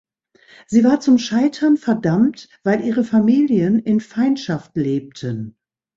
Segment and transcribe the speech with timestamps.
[0.65, 5.55] Sie war zum Scheitern verdammt, weil ihre Familien in Feindschaft lebten.